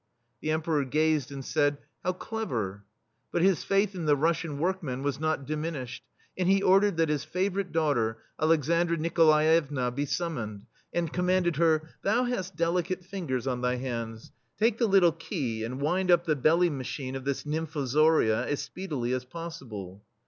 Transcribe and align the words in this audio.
The 0.41 0.49
Emperor 0.49 0.83
gazed 0.83 1.31
and 1.31 1.45
said:" 1.45 1.77
How 2.03 2.13
clever!" 2.13 2.85
but 3.31 3.43
his 3.43 3.63
faith 3.63 3.93
in 3.93 4.05
the 4.05 4.15
Russian 4.15 4.57
workmen 4.57 5.03
was 5.03 5.19
not 5.19 5.45
diminished, 5.45 6.01
and 6.35 6.49
he 6.49 6.59
ordered 6.63 6.97
that 6.97 7.09
his 7.09 7.23
favorite 7.23 7.71
daughter, 7.71 8.17
Alex 8.39 8.67
andra 8.67 8.97
Nikolaevna, 8.97 9.91
be 9.91 10.07
summoned, 10.07 10.65
and 10.91 11.13
commanded 11.13 11.57
her: 11.57 11.87
"Thou 12.01 12.23
hast 12.23 12.55
delicate 12.55 13.05
fingers 13.05 13.45
on 13.45 13.61
thy 13.61 13.75
hands— 13.75 14.31
take 14.59 14.79
the 14.79 14.87
little 14.87 15.11
key 15.11 15.63
and 15.63 15.79
wind 15.81 16.09
up 16.09 16.25
the 16.25 16.35
belly 16.35 16.71
machine 16.71 17.15
of 17.15 17.23
this 17.23 17.43
nymfozoria 17.43 18.47
as 18.47 18.59
speedily 18.59 19.13
as 19.13 19.23
possible." 19.23 20.03